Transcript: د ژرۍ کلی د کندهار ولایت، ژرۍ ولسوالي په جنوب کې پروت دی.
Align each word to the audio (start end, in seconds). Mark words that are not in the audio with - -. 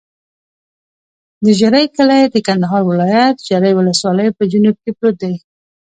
د 1.43 1.45
ژرۍ 1.59 1.85
کلی 1.95 2.23
د 2.29 2.35
کندهار 2.47 2.81
ولایت، 2.91 3.37
ژرۍ 3.47 3.73
ولسوالي 3.75 4.27
په 4.37 4.43
جنوب 4.51 4.75
کې 4.83 4.91
پروت 4.97 5.15
دی. 5.21 5.33